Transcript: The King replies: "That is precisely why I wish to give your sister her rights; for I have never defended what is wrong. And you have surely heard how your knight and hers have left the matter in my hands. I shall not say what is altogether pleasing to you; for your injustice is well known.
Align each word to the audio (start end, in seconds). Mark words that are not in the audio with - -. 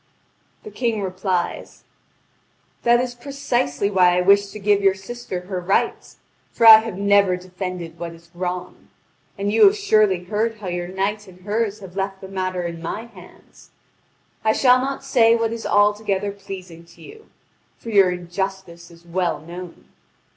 The 0.63 0.71
King 0.71 1.03
replies: 1.03 1.83
"That 2.81 2.99
is 2.99 3.13
precisely 3.13 3.91
why 3.91 4.17
I 4.17 4.21
wish 4.21 4.47
to 4.47 4.57
give 4.57 4.81
your 4.81 4.95
sister 4.95 5.41
her 5.41 5.59
rights; 5.61 6.17
for 6.51 6.65
I 6.65 6.77
have 6.79 6.97
never 6.97 7.37
defended 7.37 7.99
what 7.99 8.13
is 8.13 8.31
wrong. 8.33 8.87
And 9.37 9.51
you 9.51 9.63
have 9.67 9.77
surely 9.77 10.23
heard 10.23 10.57
how 10.57 10.69
your 10.69 10.87
knight 10.87 11.27
and 11.27 11.41
hers 11.41 11.81
have 11.81 11.95
left 11.95 12.19
the 12.19 12.27
matter 12.27 12.63
in 12.63 12.81
my 12.81 13.05
hands. 13.05 13.69
I 14.43 14.53
shall 14.53 14.79
not 14.81 15.03
say 15.03 15.35
what 15.35 15.53
is 15.53 15.67
altogether 15.67 16.31
pleasing 16.31 16.83
to 16.85 17.01
you; 17.03 17.27
for 17.77 17.91
your 17.91 18.09
injustice 18.09 18.89
is 18.89 19.05
well 19.05 19.39
known. 19.39 19.85